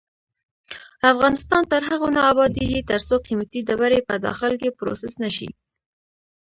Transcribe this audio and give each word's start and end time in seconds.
افغانستان 1.11 1.61
تر 1.71 1.81
هغو 1.89 2.07
نه 2.15 2.21
ابادیږي، 2.31 2.79
ترڅو 2.89 3.15
قیمتي 3.27 3.59
ډبرې 3.67 3.99
په 4.09 4.15
داخل 4.25 4.53
کې 4.61 4.75
پروسس 4.77 5.13
نشي. 5.23 5.49